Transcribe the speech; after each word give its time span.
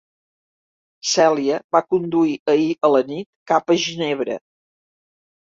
Celia 1.09 1.59
va 1.77 1.81
conduir 1.95 2.33
ahir 2.55 2.67
a 2.89 2.93
la 2.95 3.03
nit 3.11 3.29
cap 3.53 3.75
a 3.75 3.79
Ginebra. 3.87 4.41